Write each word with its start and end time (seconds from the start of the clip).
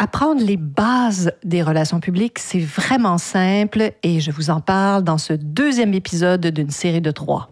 Apprendre 0.00 0.40
les 0.44 0.56
bases 0.56 1.32
des 1.42 1.60
relations 1.60 1.98
publiques, 1.98 2.38
c'est 2.38 2.60
vraiment 2.60 3.18
simple 3.18 3.90
et 4.04 4.20
je 4.20 4.30
vous 4.30 4.48
en 4.48 4.60
parle 4.60 5.02
dans 5.02 5.18
ce 5.18 5.32
deuxième 5.32 5.92
épisode 5.92 6.46
d'une 6.46 6.70
série 6.70 7.00
de 7.00 7.10
trois. 7.10 7.50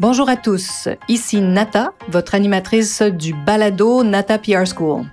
Bonjour 0.00 0.30
à 0.30 0.36
tous, 0.36 0.88
ici 1.08 1.42
Nata, 1.42 1.92
votre 2.08 2.34
animatrice 2.34 3.02
du 3.02 3.34
balado 3.34 4.04
Nata 4.04 4.38
PR 4.38 4.64
School. 4.64 5.04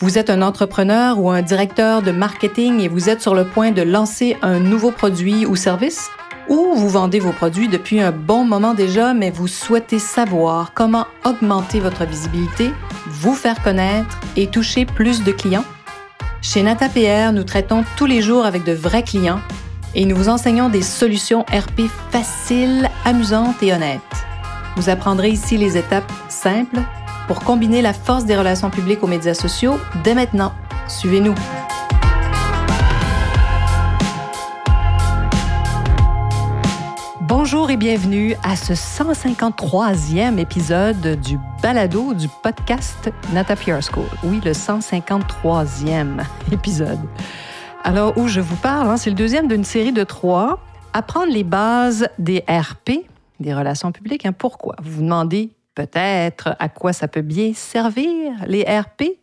Vous 0.00 0.18
êtes 0.18 0.28
un 0.28 0.42
entrepreneur 0.42 1.20
ou 1.20 1.30
un 1.30 1.42
directeur 1.42 2.02
de 2.02 2.10
marketing 2.10 2.80
et 2.80 2.88
vous 2.88 3.08
êtes 3.08 3.22
sur 3.22 3.36
le 3.36 3.44
point 3.44 3.70
de 3.70 3.82
lancer 3.82 4.36
un 4.42 4.58
nouveau 4.58 4.90
produit 4.90 5.46
ou 5.46 5.54
service? 5.54 6.10
ou 6.48 6.74
vous 6.74 6.88
vendez 6.88 7.18
vos 7.18 7.32
produits 7.32 7.68
depuis 7.68 8.00
un 8.00 8.12
bon 8.12 8.44
moment 8.44 8.74
déjà, 8.74 9.14
mais 9.14 9.30
vous 9.30 9.48
souhaitez 9.48 9.98
savoir 9.98 10.72
comment 10.74 11.06
augmenter 11.24 11.80
votre 11.80 12.04
visibilité, 12.04 12.70
vous 13.06 13.34
faire 13.34 13.62
connaître 13.62 14.18
et 14.36 14.46
toucher 14.46 14.86
plus 14.86 15.24
de 15.24 15.32
clients? 15.32 15.64
Chez 16.42 16.62
NataPR, 16.62 17.32
nous 17.32 17.44
traitons 17.44 17.84
tous 17.96 18.06
les 18.06 18.22
jours 18.22 18.46
avec 18.46 18.64
de 18.64 18.72
vrais 18.72 19.02
clients 19.02 19.40
et 19.94 20.04
nous 20.04 20.16
vous 20.16 20.28
enseignons 20.28 20.68
des 20.68 20.82
solutions 20.82 21.42
RP 21.50 21.90
faciles, 22.10 22.88
amusantes 23.04 23.62
et 23.62 23.72
honnêtes. 23.72 24.00
Vous 24.76 24.90
apprendrez 24.90 25.30
ici 25.30 25.56
les 25.56 25.76
étapes 25.76 26.12
simples 26.28 26.80
pour 27.26 27.40
combiner 27.40 27.82
la 27.82 27.92
force 27.92 28.24
des 28.26 28.36
relations 28.36 28.70
publiques 28.70 29.02
aux 29.02 29.08
médias 29.08 29.34
sociaux 29.34 29.78
dès 30.04 30.14
maintenant. 30.14 30.52
Suivez-nous. 30.86 31.34
Bienvenue 37.76 38.34
à 38.42 38.56
ce 38.56 38.72
153e 38.72 40.38
épisode 40.38 41.20
du 41.20 41.38
balado 41.62 42.14
du 42.14 42.26
podcast 42.42 43.10
Nata 43.34 43.54
PR 43.54 43.82
School. 43.82 44.06
Oui, 44.24 44.40
le 44.42 44.52
153e 44.52 46.24
épisode. 46.52 46.98
Alors, 47.84 48.16
où 48.16 48.28
je 48.28 48.40
vous 48.40 48.56
parle, 48.56 48.88
hein, 48.88 48.96
c'est 48.96 49.10
le 49.10 49.16
deuxième 49.16 49.46
d'une 49.46 49.64
série 49.64 49.92
de 49.92 50.04
trois. 50.04 50.58
Apprendre 50.94 51.30
les 51.30 51.44
bases 51.44 52.08
des 52.18 52.42
RP, 52.48 53.04
des 53.40 53.52
relations 53.52 53.92
publiques. 53.92 54.24
Hein. 54.24 54.32
pourquoi? 54.32 54.76
Vous 54.82 54.92
vous 54.92 55.02
demandez 55.02 55.50
peut-être 55.74 56.56
à 56.58 56.70
quoi 56.70 56.94
ça 56.94 57.08
peut 57.08 57.20
bien 57.20 57.52
servir, 57.54 58.32
les 58.46 58.62
RP? 58.62 59.18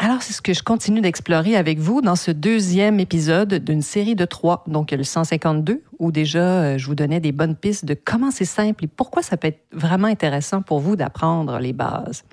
Alors, 0.00 0.22
c'est 0.22 0.32
ce 0.32 0.42
que 0.42 0.52
je 0.52 0.62
continue 0.62 1.00
d'explorer 1.00 1.56
avec 1.56 1.78
vous 1.78 2.00
dans 2.00 2.16
ce 2.16 2.32
deuxième 2.32 2.98
épisode 2.98 3.54
d'une 3.54 3.80
série 3.80 4.16
de 4.16 4.24
trois, 4.24 4.64
donc 4.66 4.90
le 4.90 5.04
152, 5.04 5.82
où 6.00 6.10
déjà 6.10 6.40
euh, 6.40 6.78
je 6.78 6.86
vous 6.86 6.96
donnais 6.96 7.20
des 7.20 7.30
bonnes 7.30 7.54
pistes 7.54 7.84
de 7.84 7.94
comment 7.94 8.32
c'est 8.32 8.44
simple 8.44 8.84
et 8.84 8.88
pourquoi 8.88 9.22
ça 9.22 9.36
peut 9.36 9.48
être 9.48 9.64
vraiment 9.72 10.08
intéressant 10.08 10.62
pour 10.62 10.80
vous 10.80 10.96
d'apprendre 10.96 11.58
les 11.60 11.72
bases. 11.72 12.24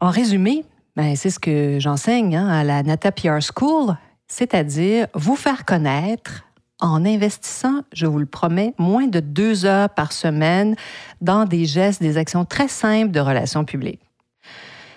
En 0.00 0.10
résumé, 0.10 0.64
ben, 0.96 1.14
c'est 1.14 1.30
ce 1.30 1.38
que 1.38 1.78
j'enseigne 1.78 2.36
hein, 2.36 2.48
à 2.48 2.64
la 2.64 2.82
Nata 2.82 3.12
PR 3.12 3.38
School, 3.40 3.96
c'est-à-dire 4.26 5.06
vous 5.14 5.36
faire 5.36 5.64
connaître 5.64 6.42
en 6.80 7.06
investissant, 7.06 7.82
je 7.92 8.06
vous 8.06 8.18
le 8.18 8.26
promets, 8.26 8.74
moins 8.76 9.06
de 9.06 9.20
deux 9.20 9.64
heures 9.66 9.88
par 9.88 10.12
semaine 10.12 10.74
dans 11.20 11.44
des 11.44 11.64
gestes, 11.64 12.02
des 12.02 12.18
actions 12.18 12.44
très 12.44 12.68
simples 12.68 13.12
de 13.12 13.20
relations 13.20 13.64
publiques 13.64 14.00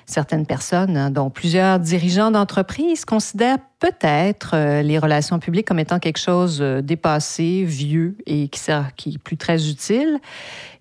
certaines 0.10 0.46
personnes, 0.46 0.98
hein, 0.98 1.12
dont 1.12 1.30
plusieurs 1.30 1.80
dirigeants 1.80 2.32
d'entreprises, 2.32 3.06
considèrent 3.06 3.60
peut-être 3.80 4.52
euh, 4.54 4.82
les 4.82 4.98
relations 5.00 5.40
publiques 5.40 5.68
comme 5.68 5.80
étant 5.80 6.00
quelque 6.00 6.20
chose 6.20 6.60
euh, 6.62 6.82
dépassé, 6.82 7.64
vieux 7.64 8.18
et 8.26 8.48
qui, 8.48 8.60
sert, 8.60 8.92
est 9.06 9.18
plus 9.18 9.38
très 9.38 9.70
utile. 9.70 10.20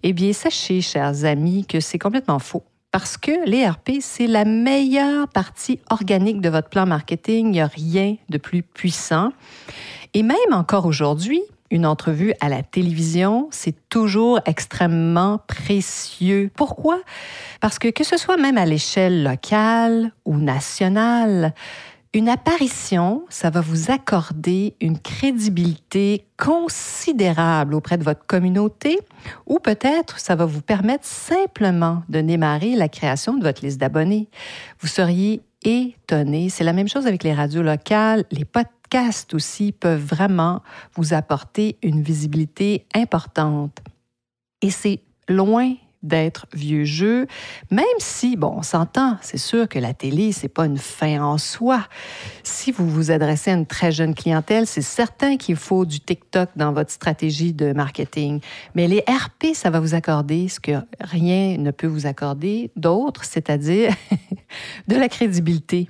Eh 0.02 0.12
bien, 0.12 0.32
sachez, 0.32 0.80
chers 0.80 1.24
amis, 1.24 1.66
que 1.66 1.80
c'est 1.80 1.98
complètement 1.98 2.38
faux. 2.38 2.64
Parce 2.90 3.18
que 3.18 3.46
les 3.46 3.68
RP, 3.68 4.00
c'est 4.00 4.26
la 4.26 4.44
meilleure 4.44 5.28
partie 5.28 5.78
organique 5.90 6.40
de 6.40 6.48
votre 6.48 6.68
plan 6.68 6.86
marketing. 6.86 7.46
Il 7.46 7.52
n'y 7.52 7.60
a 7.60 7.66
rien 7.66 8.16
de 8.30 8.38
plus 8.38 8.62
puissant. 8.62 9.30
Et 10.14 10.22
même 10.22 10.36
encore 10.52 10.86
aujourd'hui, 10.86 11.42
une 11.70 11.86
entrevue 11.86 12.32
à 12.40 12.48
la 12.48 12.62
télévision, 12.62 13.48
c'est 13.50 13.88
toujours 13.88 14.40
extrêmement 14.46 15.38
précieux. 15.46 16.50
Pourquoi? 16.54 17.00
Parce 17.60 17.78
que 17.78 17.88
que 17.88 18.04
ce 18.04 18.16
soit 18.16 18.36
même 18.36 18.58
à 18.58 18.64
l'échelle 18.64 19.22
locale 19.22 20.12
ou 20.24 20.36
nationale, 20.36 21.54
une 22.14 22.30
apparition, 22.30 23.24
ça 23.28 23.50
va 23.50 23.60
vous 23.60 23.90
accorder 23.90 24.74
une 24.80 24.98
crédibilité 24.98 26.24
considérable 26.38 27.74
auprès 27.74 27.98
de 27.98 28.04
votre 28.04 28.26
communauté 28.26 28.98
ou 29.46 29.58
peut-être 29.58 30.18
ça 30.18 30.34
va 30.34 30.46
vous 30.46 30.62
permettre 30.62 31.04
simplement 31.04 32.02
de 32.08 32.22
démarrer 32.22 32.76
la 32.76 32.88
création 32.88 33.34
de 33.34 33.44
votre 33.44 33.62
liste 33.62 33.78
d'abonnés. 33.78 34.28
Vous 34.80 34.88
seriez 34.88 35.42
étonné. 35.64 36.48
C'est 36.48 36.64
la 36.64 36.72
même 36.72 36.88
chose 36.88 37.06
avec 37.06 37.22
les 37.24 37.34
radios 37.34 37.62
locales, 37.62 38.24
les 38.30 38.44
podcasts 38.46 38.77
podcasts 38.88 39.34
aussi 39.34 39.72
peuvent 39.72 40.02
vraiment 40.02 40.62
vous 40.94 41.12
apporter 41.12 41.76
une 41.82 42.02
visibilité 42.02 42.86
importante. 42.94 43.78
Et 44.62 44.70
c'est 44.70 45.00
loin 45.28 45.74
d'être 46.02 46.46
vieux 46.54 46.84
jeu, 46.84 47.26
même 47.72 47.84
si, 47.98 48.36
bon, 48.36 48.54
on 48.58 48.62
s'entend, 48.62 49.18
c'est 49.20 49.36
sûr 49.36 49.68
que 49.68 49.80
la 49.80 49.94
télé, 49.94 50.30
c'est 50.30 50.48
pas 50.48 50.64
une 50.64 50.78
fin 50.78 51.20
en 51.20 51.38
soi. 51.38 51.84
Si 52.44 52.70
vous 52.70 52.88
vous 52.88 53.10
adressez 53.10 53.50
à 53.50 53.54
une 53.54 53.66
très 53.66 53.90
jeune 53.90 54.14
clientèle, 54.14 54.66
c'est 54.66 54.80
certain 54.80 55.36
qu'il 55.36 55.56
faut 55.56 55.84
du 55.84 55.98
TikTok 55.98 56.50
dans 56.54 56.72
votre 56.72 56.92
stratégie 56.92 57.52
de 57.52 57.72
marketing. 57.72 58.40
Mais 58.74 58.86
les 58.86 59.00
RP, 59.08 59.54
ça 59.54 59.70
va 59.70 59.80
vous 59.80 59.94
accorder 59.94 60.48
ce 60.48 60.60
que 60.60 60.72
rien 61.00 61.58
ne 61.58 61.72
peut 61.72 61.88
vous 61.88 62.06
accorder 62.06 62.70
d'autre, 62.76 63.24
c'est-à-dire 63.24 63.92
de 64.88 64.96
la 64.96 65.08
crédibilité. 65.08 65.88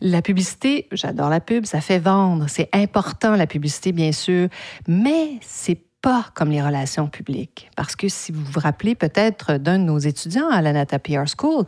La 0.00 0.22
publicité, 0.22 0.88
j'adore 0.92 1.30
la 1.30 1.40
pub, 1.40 1.64
ça 1.64 1.80
fait 1.80 1.98
vendre, 1.98 2.46
c'est 2.48 2.68
important 2.72 3.36
la 3.36 3.46
publicité 3.46 3.92
bien 3.92 4.12
sûr, 4.12 4.48
mais 4.86 5.38
c'est 5.40 5.80
pas 6.02 6.26
comme 6.34 6.50
les 6.50 6.62
relations 6.62 7.08
publiques. 7.08 7.70
Parce 7.76 7.96
que 7.96 8.08
si 8.08 8.30
vous 8.30 8.44
vous 8.44 8.60
rappelez 8.60 8.94
peut-être 8.94 9.56
d'un 9.56 9.78
de 9.78 9.84
nos 9.84 9.98
étudiants 9.98 10.50
à 10.50 10.60
la 10.60 10.74
Nata 10.74 10.98
PR 10.98 11.24
School, 11.26 11.64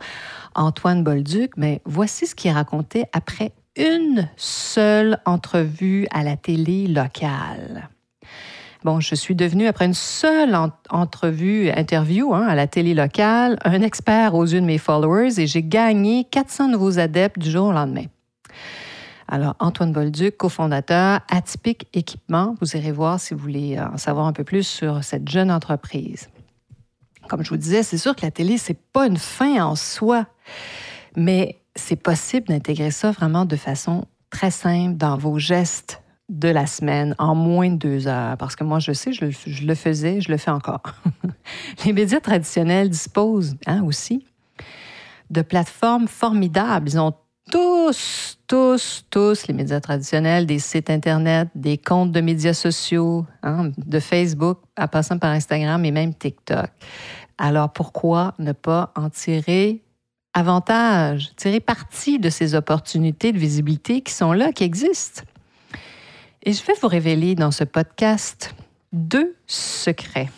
Antoine 0.53 1.03
Bolduc, 1.03 1.51
mais 1.57 1.81
voici 1.85 2.27
ce 2.27 2.35
qu'il 2.35 2.51
racontait 2.51 3.05
après 3.13 3.51
une 3.75 4.29
seule 4.35 5.19
entrevue 5.25 6.07
à 6.11 6.23
la 6.23 6.37
télé 6.37 6.87
locale. 6.87 7.89
Bon, 8.83 8.99
je 8.99 9.15
suis 9.15 9.33
devenue, 9.35 9.65
après 9.65 9.85
une 9.85 9.95
seule 9.95 10.55
entrevue, 10.89 11.69
interview 11.71 12.33
hein, 12.35 12.45
à 12.47 12.53
la 12.53 12.67
télé 12.67 12.93
locale, 12.93 13.57
un 13.65 13.81
expert 13.81 14.35
aux 14.35 14.45
yeux 14.45 14.61
de 14.61 14.65
mes 14.65 14.77
followers 14.77 15.39
et 15.39 15.47
j'ai 15.47 15.63
gagné 15.63 16.25
400 16.25 16.69
nouveaux 16.69 16.99
adeptes 16.99 17.39
du 17.39 17.49
jour 17.49 17.67
au 17.67 17.71
lendemain. 17.71 18.05
Alors, 19.27 19.55
Antoine 19.59 19.91
Bolduc, 19.91 20.37
cofondateur, 20.37 21.21
Atypique 21.29 21.87
Équipement. 21.93 22.55
Vous 22.61 22.77
irez 22.77 22.91
voir 22.91 23.19
si 23.19 23.33
vous 23.33 23.39
voulez 23.39 23.79
en 23.79 23.97
savoir 23.97 24.27
un 24.27 24.33
peu 24.33 24.43
plus 24.43 24.63
sur 24.63 25.03
cette 25.03 25.27
jeune 25.27 25.51
entreprise. 25.51 26.29
Comme 27.27 27.43
je 27.43 27.49
vous 27.49 27.57
disais, 27.57 27.83
c'est 27.83 27.97
sûr 27.97 28.15
que 28.15 28.21
la 28.21 28.31
télé, 28.31 28.57
c'est 28.57 28.79
pas 28.79 29.07
une 29.07 29.17
fin 29.17 29.65
en 29.65 29.75
soi, 29.75 30.27
mais 31.15 31.59
c'est 31.75 32.01
possible 32.01 32.47
d'intégrer 32.47 32.91
ça 32.91 33.11
vraiment 33.11 33.43
de 33.43 33.55
façon 33.55 34.05
très 34.29 34.51
simple 34.51 34.95
dans 34.95 35.17
vos 35.17 35.39
gestes 35.39 36.01
de 36.29 36.49
la 36.49 36.67
semaine 36.67 37.15
en 37.17 37.35
moins 37.35 37.69
de 37.69 37.77
deux 37.77 38.07
heures. 38.07 38.37
Parce 38.37 38.55
que 38.55 38.63
moi, 38.63 38.79
je 38.79 38.91
sais, 38.91 39.13
je 39.13 39.25
le, 39.65 39.75
faisais, 39.75 40.21
je 40.21 40.29
le 40.29 40.37
fais 40.37 40.51
encore. 40.51 40.83
Les 41.85 41.93
médias 41.93 42.19
traditionnels 42.19 42.89
disposent 42.89 43.55
hein, 43.65 43.83
aussi 43.83 44.25
de 45.29 45.41
plateformes 45.41 46.07
formidables. 46.07 46.89
Ils 46.89 46.99
ont 46.99 47.13
tous, 47.49 48.37
tous, 48.47 49.05
tous 49.09 49.47
les 49.47 49.53
médias 49.53 49.79
traditionnels, 49.79 50.45
des 50.45 50.59
sites 50.59 50.89
Internet, 50.89 51.47
des 51.55 51.77
comptes 51.77 52.11
de 52.11 52.19
médias 52.19 52.53
sociaux, 52.53 53.25
hein, 53.43 53.71
de 53.77 53.99
Facebook, 53.99 54.59
à 54.75 54.87
passant 54.87 55.17
par 55.17 55.31
Instagram 55.31 55.83
et 55.85 55.91
même 55.91 56.13
TikTok. 56.13 56.69
Alors 57.37 57.71
pourquoi 57.71 58.33
ne 58.39 58.51
pas 58.51 58.91
en 58.95 59.09
tirer 59.09 59.81
avantage, 60.33 61.31
tirer 61.35 61.59
parti 61.59 62.19
de 62.19 62.29
ces 62.29 62.53
opportunités 62.53 63.31
de 63.31 63.37
visibilité 63.37 64.01
qui 64.01 64.13
sont 64.13 64.33
là, 64.33 64.51
qui 64.51 64.63
existent? 64.63 65.23
Et 66.43 66.53
je 66.53 66.63
vais 66.63 66.73
vous 66.81 66.87
révéler 66.87 67.35
dans 67.35 67.51
ce 67.51 67.63
podcast 67.63 68.55
deux 68.93 69.35
secrets 69.47 70.29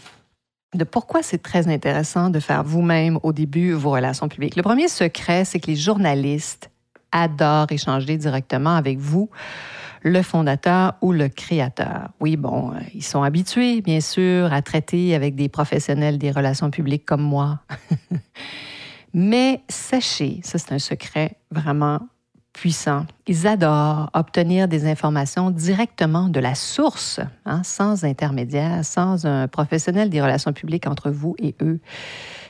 de 0.76 0.84
pourquoi 0.84 1.24
c'est 1.24 1.42
très 1.42 1.68
intéressant 1.68 2.30
de 2.30 2.40
faire 2.40 2.64
vous-même 2.64 3.20
au 3.24 3.34
début 3.34 3.72
vos 3.74 3.92
relations 3.92 4.28
publiques. 4.28 4.56
Le 4.56 4.64
premier 4.64 4.88
secret, 4.88 5.46
c'est 5.46 5.60
que 5.60 5.68
les 5.68 5.76
journalistes 5.76 6.70
adore 7.12 7.72
échanger 7.72 8.18
directement 8.18 8.76
avec 8.76 9.00
vous, 9.00 9.30
le 10.04 10.22
fondateur 10.22 10.94
ou 11.02 11.12
le 11.12 11.28
créateur. 11.28 12.10
Oui, 12.20 12.38
bon, 12.38 12.72
euh, 12.72 12.80
ils 12.94 13.04
sont 13.04 13.24
habitués, 13.24 13.82
bien 13.82 14.00
sûr, 14.00 14.54
à 14.54 14.62
traiter 14.62 15.16
avec 15.16 15.36
des 15.36 15.50
professionnels 15.50 16.18
des 16.20 16.32
relations 16.32 16.70
publiques 16.70 17.06
comme 17.06 17.24
moi. 17.24 17.60
Mais 19.14 19.62
sachez, 19.68 20.40
ça 20.44 20.60
c'est 20.60 20.72
un 20.72 20.80
secret 20.80 21.36
vraiment 21.50 22.00
Ils 23.28 23.48
adorent 23.48 24.10
obtenir 24.14 24.68
des 24.68 24.86
informations 24.86 25.52
directement 25.52 26.30
de 26.30 26.40
la 26.40 26.56
source, 26.56 27.20
hein, 27.46 27.62
sans 27.64 28.04
intermédiaire, 28.04 28.84
sans 28.84 29.26
un 29.26 29.48
professionnel 29.48 30.10
des 30.10 30.22
relations 30.22 30.54
publiques 30.54 30.88
entre 30.88 31.10
vous 31.10 31.36
et 31.40 31.56
eux. 31.62 31.80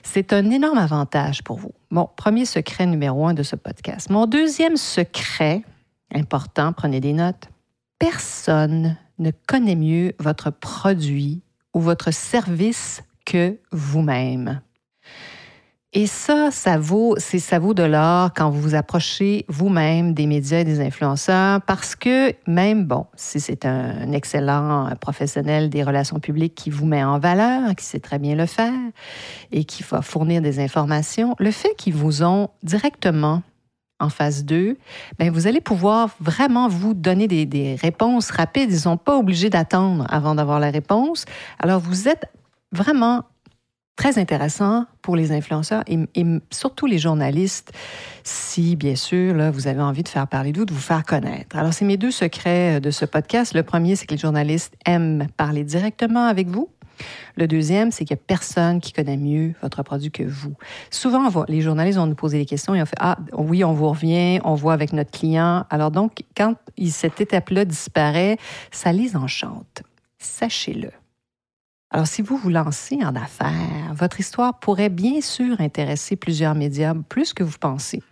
C'est 0.03 0.33
un 0.33 0.49
énorme 0.49 0.77
avantage 0.77 1.43
pour 1.43 1.57
vous. 1.57 1.73
Mon 1.91 2.07
premier 2.15 2.45
secret 2.45 2.85
numéro 2.85 3.27
un 3.27 3.33
de 3.33 3.43
ce 3.43 3.55
podcast. 3.55 4.09
Mon 4.09 4.25
deuxième 4.25 4.77
secret, 4.77 5.63
important, 6.13 6.73
prenez 6.73 6.99
des 6.99 7.13
notes, 7.13 7.49
personne 7.99 8.97
ne 9.19 9.31
connaît 9.47 9.75
mieux 9.75 10.13
votre 10.19 10.49
produit 10.49 11.41
ou 11.73 11.81
votre 11.81 12.11
service 12.11 13.03
que 13.25 13.57
vous-même. 13.71 14.61
Et 15.91 16.05
ça, 16.05 16.51
ça 16.51 16.77
vaut, 16.77 17.15
c'est 17.17 17.39
ça 17.39 17.57
vaut 17.57 17.73
de 17.73 17.81
l'or 17.81 18.29
quand 18.35 18.51
vous 18.51 18.61
vous 18.61 18.75
approchez 18.75 19.45
vous-même 19.47 20.13
des 20.13 20.27
médias 20.27 20.59
et 20.59 20.63
des 20.63 20.81
influenceurs 20.81 21.61
parce 21.63 21.95
que 21.95 22.31
même, 22.45 22.85
bon, 22.85 23.07
si 23.15 23.39
c'est 23.39 23.65
un 23.65 24.11
excellent 24.11 24.91
professionnel 25.01 25.71
des 25.71 25.81
relations 25.81 26.19
publiques 26.19 26.53
qui 26.53 26.69
vous 26.69 26.85
met 26.85 27.03
en 27.03 27.17
valeur, 27.17 27.75
qui 27.75 27.85
sait 27.85 27.99
très 27.99 28.19
bien 28.19 28.35
le 28.35 28.45
faire 28.45 28.71
et 29.51 29.63
qui 29.63 29.81
va 29.81 30.03
fournir 30.03 30.43
des 30.43 30.59
informations, 30.59 31.35
le 31.39 31.49
fait 31.49 31.73
qu'ils 31.75 31.95
vous 31.95 32.21
ont 32.21 32.49
directement 32.61 33.41
en 33.99 34.09
phase 34.09 34.45
2, 34.45 34.77
bien, 35.17 35.31
vous 35.31 35.47
allez 35.47 35.59
pouvoir 35.59 36.11
vraiment 36.19 36.67
vous 36.67 36.93
donner 36.93 37.27
des, 37.27 37.47
des 37.47 37.73
réponses 37.73 38.29
rapides. 38.29 38.69
Ils 38.69 38.75
ne 38.75 38.79
sont 38.79 38.97
pas 38.97 39.17
obligés 39.17 39.49
d'attendre 39.49 40.05
avant 40.07 40.35
d'avoir 40.35 40.59
la 40.59 40.69
réponse. 40.69 41.25
Alors, 41.57 41.79
vous 41.79 42.07
êtes 42.07 42.27
vraiment 42.71 43.23
très 43.99 44.17
intéressant 44.17 44.85
pour 45.01 45.17
les 45.17 45.33
influenceurs 45.33 45.83
et, 45.85 45.99
surtout 46.51 46.85
les 46.85 46.99
journalistes, 46.99 47.73
si 48.23 48.77
bien 48.77 48.95
sûr 48.95 49.35
là, 49.35 49.51
vous 49.51 49.67
avez 49.67 49.81
envie 49.81 50.03
de 50.03 50.07
faire 50.07 50.25
parler 50.25 50.53
de 50.53 50.59
vous, 50.59 50.65
de 50.65 50.73
vous 50.73 50.79
faire 50.79 51.03
connaître. 51.03 51.57
Alors, 51.57 51.73
c'est 51.73 51.83
mes 51.83 51.97
deux 51.97 52.09
secrets 52.09 52.77
euh, 52.77 52.79
de 52.79 52.91
ce 52.91 53.03
podcast. 53.03 53.53
Le 53.53 53.61
premier, 53.61 53.97
c'est 53.97 54.05
que 54.05 54.13
les 54.13 54.19
journalistes 54.19 54.73
aiment 54.85 55.27
parler 55.35 55.65
directement 55.65 56.27
avec 56.27 56.47
vous. 56.47 56.69
Le 57.35 57.45
deuxième, 57.45 57.91
c'est 57.91 58.05
qu'il 58.05 58.15
n'y 58.15 58.21
a 58.21 58.23
personne 58.25 58.79
qui 58.79 58.93
connaît 58.93 59.17
mieux 59.17 59.53
votre 59.61 59.83
produit 59.83 60.11
que 60.11 60.23
vous. 60.23 60.53
Souvent, 60.91 61.29
les 61.49 61.59
journalistes 61.59 61.97
vont 61.97 62.07
nous 62.07 62.15
poser 62.15 62.37
des 62.37 62.45
questions 62.45 62.73
et 62.75 62.81
on 62.81 62.85
fait 62.85 62.97
Ah, 63.01 63.17
oui, 63.33 63.65
on 63.65 63.73
vous 63.73 63.89
revient, 63.89 64.39
on 64.45 64.55
voit 64.55 64.73
avec 64.73 64.93
notre 64.93 65.11
client. 65.11 65.65
Alors, 65.69 65.91
donc, 65.91 66.23
quand 66.37 66.55
cette 66.87 67.19
étape-là 67.19 67.65
disparaît, 67.65 68.37
ça 68.71 68.93
les 68.93 69.17
enchante. 69.17 69.83
Sachez-le. 70.19 70.91
Alors, 71.91 72.05
si 72.05 72.21
vous 72.21 72.37
vous 72.37 72.49
lancez 72.49 72.99
en 73.03 73.15
affaires, 73.15 73.93
votre 73.93 74.19
histoire 74.19 74.59
pourrait 74.59 74.89
bien 74.89 75.21
sûr 75.21 75.59
intéresser 75.59 76.15
plusieurs 76.15 76.53
médias, 76.53 76.93
plus 77.07 77.33
que 77.33 77.43
vous 77.43 77.57
pensez. 77.59 78.03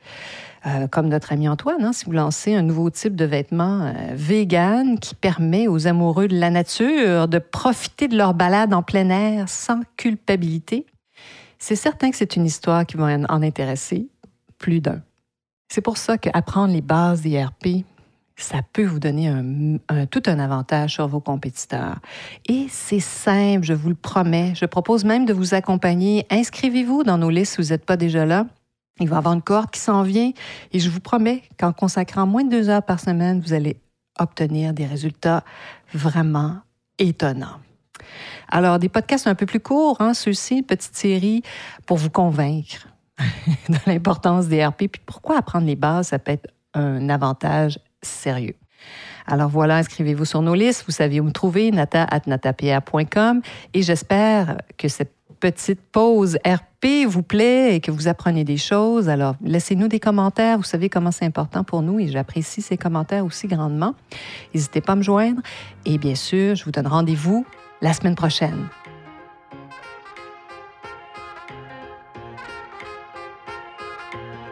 Euh, 0.65 0.88
comme 0.88 1.07
notre 1.07 1.31
ami 1.31 1.47
Antoine, 1.47 1.83
hein, 1.83 1.94
si 1.94 2.06
vous 2.06 2.12
lancez 2.12 2.56
un 2.56 2.63
nouveau 2.63 2.89
type 2.89 3.15
de 3.15 3.25
vêtement 3.25 3.83
euh, 3.83 3.94
vegan 4.13 4.97
qui 4.97 5.13
permet 5.13 5.68
aux 5.68 5.85
amoureux 5.85 6.27
de 6.27 6.38
la 6.38 6.50
nature 6.50 7.27
de 7.27 7.38
profiter 7.38 8.07
de 8.07 8.18
leur 8.18 8.33
balade 8.33 8.74
en 8.74 8.81
plein 8.81 9.09
air 9.09 9.47
sans 9.47 9.81
culpabilité, 9.95 10.88
c'est 11.59 11.75
certain 11.75 12.09
que 12.09 12.18
c'est 12.18 12.35
une 12.35 12.45
histoire 12.45 12.85
qui 12.85 12.97
va 12.97 13.06
en 13.06 13.41
intéresser 13.44 14.07
plus 14.57 14.81
d'un. 14.81 15.01
C'est 15.69 15.81
pour 15.81 15.97
ça 15.97 16.18
qu'apprendre 16.18 16.74
les 16.74 16.81
bases 16.81 17.21
d'IRP, 17.21 17.85
ça 18.38 18.60
peut 18.72 18.86
vous 18.86 19.00
donner 19.00 19.34
tout 20.12 20.22
un 20.28 20.39
avantage 20.39 20.94
sur 20.94 21.07
vos 21.07 21.19
compétiteurs. 21.19 21.98
Et 22.48 22.68
c'est 22.69 23.00
simple, 23.00 23.66
je 23.66 23.74
vous 23.74 23.89
le 23.89 23.95
promets. 23.95 24.54
Je 24.56 24.66
propose 24.66 25.06
même 25.06 25.25
de 25.25 25.34
vous 25.34 25.56
accompagner. 25.56 26.25
Inscrivez-vous 26.30 27.04
dans 27.04 27.18
nos 27.18 27.31
listes 27.31 27.56
si 27.56 27.62
vous 27.62 27.69
n'êtes 27.69 27.86
pas 27.86 27.98
déjà 27.98 28.25
là. 28.25 28.45
Il 29.00 29.10
va 29.10 29.16
y 29.16 29.18
avoir 29.18 29.34
une 29.34 29.42
cohorte 29.42 29.72
qui 29.72 29.80
s'en 29.80 30.04
vient 30.04 30.31
et 30.72 30.80
je 30.80 30.89
vous 30.89 31.00
promets 31.00 31.44
qu'en 31.60 31.74
consacrant 31.74 32.25
moins 32.25 32.44
de 32.44 32.50
deux 32.50 32.69
heures 32.69 32.84
par 32.84 33.00
semaine, 33.00 33.42
vous 33.42 33.54
allez 33.54 33.78
obtenir 34.19 34.74
des 34.74 34.86
résultats 34.86 35.44
vraiment 35.94 36.57
étonnants. 36.98 37.60
Alors, 38.50 38.80
des 38.80 38.89
podcasts 38.89 39.28
un 39.28 39.36
peu 39.36 39.45
plus 39.45 39.60
courts, 39.60 39.98
hein, 40.00 40.13
ceux-ci, 40.13 40.63
petite 40.63 40.95
série, 40.95 41.44
pour 41.86 41.98
vous 41.98 42.10
convaincre 42.10 42.88
de 43.69 43.78
l'importance 43.86 44.48
des 44.48 44.66
RP. 44.66 44.88
Puis 44.88 45.01
pourquoi 45.06 45.38
apprendre 45.38 45.66
les 45.66 45.75
bases, 45.75 46.10
ça 46.10 46.19
peut 46.19 46.31
être 46.31 46.50
un 46.74 47.10
avantage 47.10 47.80
sérieux. 48.01 48.55
Alors 49.25 49.49
voilà, 49.49 49.77
inscrivez-vous 49.77 50.25
sur 50.25 50.41
nos 50.41 50.53
listes. 50.53 50.85
Vous 50.88 50.94
savez 50.94 51.19
où 51.19 51.23
me 51.23 51.31
trouver, 51.31 51.71
nata.natapierre.com. 51.71 53.41
Et 53.73 53.81
j'espère 53.81 54.57
que 54.77 54.88
cette 54.88 55.13
petite 55.39 55.81
pause 55.91 56.38
RP 56.45 57.05
vous 57.07 57.23
plaît 57.23 57.75
et 57.75 57.79
que 57.79 57.91
vous 57.91 58.07
apprenez 58.07 58.44
des 58.44 58.57
choses. 58.57 59.09
Alors, 59.09 59.35
laissez-nous 59.44 59.88
des 59.88 59.99
commentaires. 59.99 60.57
Vous 60.57 60.63
savez 60.63 60.89
comment 60.89 61.11
c'est 61.11 61.25
important 61.25 61.63
pour 61.63 61.81
nous 61.81 61.99
et 61.99 62.07
j'apprécie 62.07 62.61
ces 62.61 62.77
commentaires 62.77 63.25
aussi 63.25 63.47
grandement. 63.47 63.94
N'hésitez 64.53 64.81
pas 64.81 64.93
à 64.93 64.95
me 64.95 65.03
joindre. 65.03 65.41
Et 65.85 65.97
bien 65.97 66.15
sûr, 66.15 66.55
je 66.55 66.63
vous 66.63 66.71
donne 66.71 66.88
rendez-vous 66.88 67.45
la 67.81 67.93
semaine 67.93 68.15
prochaine. 68.15 68.67